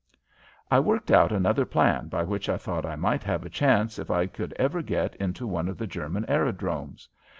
I 0.71 0.79
worked 0.79 1.11
out 1.11 1.31
another 1.31 1.63
plan 1.63 2.07
by 2.07 2.23
which 2.23 2.49
I 2.49 2.57
thought 2.57 2.87
I 2.87 2.95
might 2.95 3.21
have 3.21 3.45
a 3.45 3.51
chance 3.51 3.99
if 3.99 4.09
I 4.09 4.25
could 4.25 4.51
ever 4.57 4.81
get 4.81 5.13
into 5.17 5.45
one 5.45 5.67
of 5.67 5.77
the 5.77 5.85
German 5.85 6.25
aerodromes. 6.27 7.07